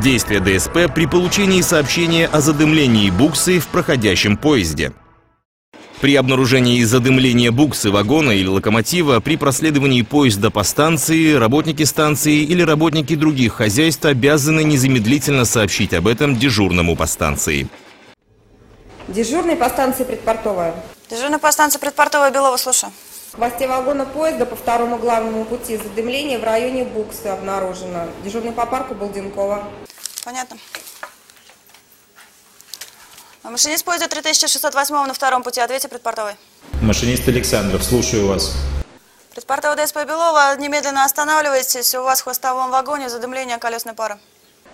[0.00, 4.92] Действия ДСП при получении сообщения о задымлении буксы в проходящем поезде.
[6.00, 12.62] При обнаружении задымления буксы вагона или локомотива при проследовании поезда по станции, работники станции или
[12.62, 17.68] работники других хозяйств обязаны незамедлительно сообщить об этом дежурному по станции.
[19.08, 20.74] Дежурный по станции предпортовая.
[21.10, 22.92] Дежурный по станции предпортовая Белова, слушаю.
[23.32, 28.08] В хвосте вагона поезда по второму главному пути задымление в районе Буксы обнаружено.
[28.22, 29.64] Дежурный по парку Балденкова.
[30.22, 30.58] Понятно.
[33.42, 35.60] А Машинист поезда 3608 на втором пути.
[35.60, 36.34] Ответьте предпортовой.
[36.82, 38.54] Машинист Александров, слушаю вас.
[39.34, 41.94] Предпортовая ДСП Белова, немедленно останавливайтесь.
[41.94, 44.18] У вас в хвостовом вагоне задымление колесной пары.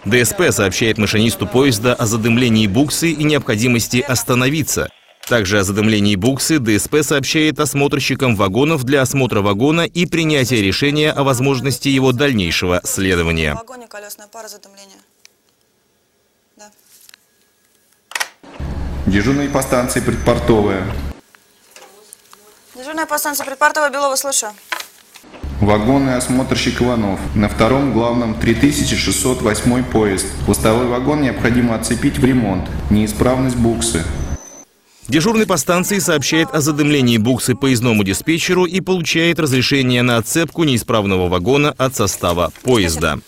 [0.04, 4.88] ДСП сообщает машинисту поезда о задымлении буксы и необходимости остановиться.
[5.28, 11.22] Также о задымлении буксы ДСП сообщает осмотрщикам вагонов для осмотра вагона и принятия решения о
[11.22, 13.54] возможности его дальнейшего В следования.
[13.54, 14.96] вагоне колесная пара задымления.
[16.56, 16.70] Да.
[19.04, 20.82] Дежурный по станции предпортовая.
[22.74, 24.52] Дежурная по станции предпортовая Белова, слушаю.
[25.60, 27.20] Вагонный осмотрщик Иванов.
[27.34, 30.26] На втором главном 3608 поезд.
[30.46, 32.66] Хвостовой вагон необходимо отцепить в ремонт.
[32.90, 34.04] Неисправность буксы.
[35.08, 41.30] Дежурный по станции сообщает о задымлении буксы поездному диспетчеру и получает разрешение на отцепку неисправного
[41.30, 43.18] вагона от состава поезда.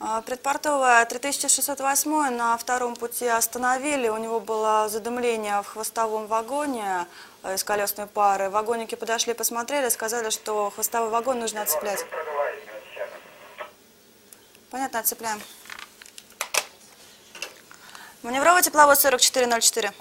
[0.00, 4.08] А, Предпортовая 3608 на втором пути остановили.
[4.08, 7.06] У него было задымление в хвостовом вагоне
[7.44, 8.50] э, из колесной пары.
[8.50, 12.04] Вагонники подошли, посмотрели, сказали, что хвостовой вагон нужно отцеплять.
[14.70, 15.40] Понятно, отцепляем.
[18.24, 19.92] Маневровый тепловод 4404.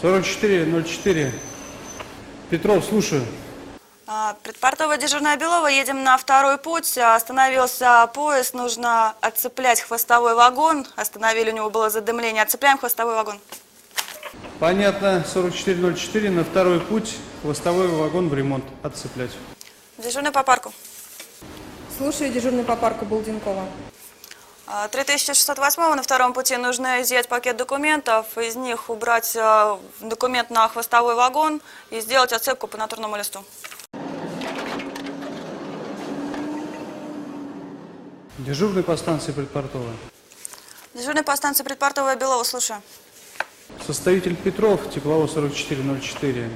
[0.00, 1.32] 4404.
[2.50, 3.24] Петров, слушаю.
[4.06, 11.50] А, Предпортовая дежурная Белова, едем на второй путь, остановился поезд, нужно отцеплять хвостовой вагон, остановили,
[11.50, 13.40] у него было задымление, отцепляем хвостовой вагон.
[14.60, 19.32] Понятно, 4404, на второй путь, хвостовой вагон в ремонт, отцеплять.
[19.98, 20.72] Дежурный по парку.
[21.98, 23.64] Слушаю, дежурный по парку Булденкова.
[24.68, 30.66] А, 3628 на втором пути нужно изъять пакет документов, из них убрать э, документ на
[30.66, 31.60] хвостовой вагон
[31.90, 33.44] и сделать отцепку по натурному листу.
[38.38, 39.94] Дежурный по станции предпортовая.
[40.94, 42.82] Дежурный по станции предпортовая Белова, слушаю.
[43.86, 46.50] Составитель Петров, тепловоз 4404.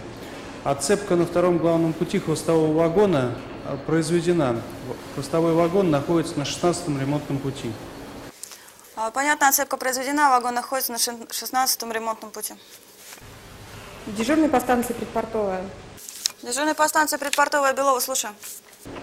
[0.64, 4.60] Отцепка на втором главном пути хвостового вагона э, произведена.
[5.14, 7.70] Хвостовой вагон находится на 16-м ремонтном пути.
[9.02, 12.52] А, Понятно, отцепка произведена, вагон находится на 16-м ремонтном пути.
[14.06, 15.64] Дежурный по станции предпортовая.
[16.42, 18.34] Дежурный по станции предпортовая Белова, слушаю.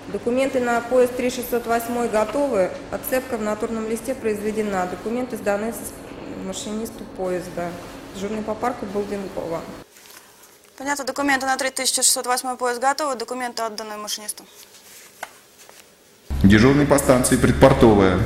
[0.10, 2.70] Документы на поезд 3608 готовы.
[2.92, 4.86] Отцепка в натурном листе произведена.
[4.86, 5.74] Документы сданы
[6.46, 7.72] машинисту поезда.
[8.14, 9.62] Дежурный по парку Балденкова.
[10.78, 14.46] Понятно, документы на 3608 поезд готовы, документы отданы машинисту.
[16.44, 18.20] Дежурный по станции предпортовая.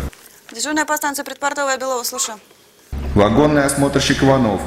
[0.51, 2.37] Дежурная по станции предпортовая Белова, слушаю.
[3.15, 4.61] Вагонный осмотрщик Иванов.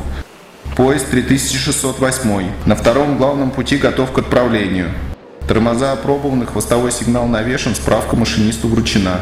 [0.78, 2.66] Поезд 3608.
[2.66, 4.94] На втором главном пути готов к отправлению.
[5.46, 9.20] Тормоза опробованы, хвостовой сигнал навешен, справка машинисту вручена.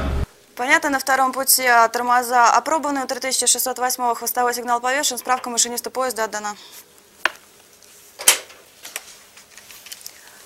[0.55, 6.25] Понятно, на втором пути а, тормоза опробованы, у 3608 хвостовой сигнал повешен, справка машиниста поезда
[6.25, 6.55] отдана.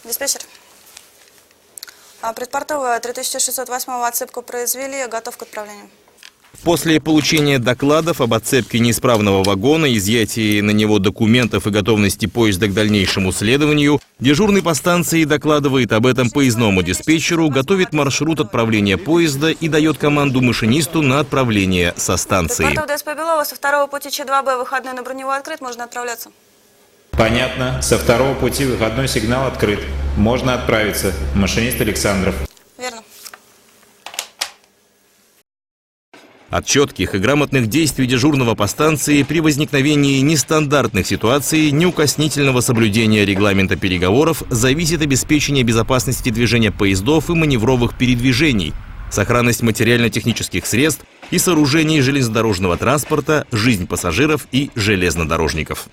[0.05, 0.41] Диспетчер.
[2.23, 5.91] А, Предпортовая 3608 отцепку произвели, готов к отправлению.
[6.63, 12.75] После получения докладов об отцепке неисправного вагона, изъятии на него документов и готовности поезда к
[12.75, 19.69] дальнейшему следованию, дежурный по станции докладывает об этом поездному диспетчеру, готовит маршрут отправления поезда и
[19.69, 22.65] дает команду машинисту на отправление со станции.
[22.65, 26.31] Предпортовая ДСП Белова со второго пути Ч2Б выходной на броневой открыт, можно отправляться.
[27.13, 27.81] Понятно.
[27.81, 29.81] Со второго пути выходной сигнал открыт.
[30.17, 31.15] Можно отправиться.
[31.35, 32.46] Машинист Александров.
[36.51, 43.75] От четких и грамотных действий дежурного по станции при возникновении нестандартных ситуаций, неукоснительного соблюдения регламента
[43.75, 48.75] переговоров зависит обеспечение безопасности движения поездов и маневровых передвижений,
[49.11, 55.89] сохранность материально-технических средств и сооружений железнодорожного транспорта, жизнь пассажиров и железнодорожников.